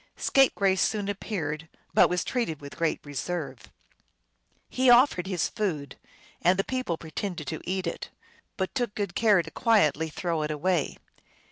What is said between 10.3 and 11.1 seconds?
it away.